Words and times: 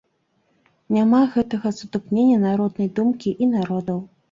Няма 0.97 1.19
гэтага 1.35 1.73
сутыкнення 1.81 2.41
народнай 2.47 2.91
думкі 2.99 3.37
і 3.43 3.53
народаў. 3.55 4.05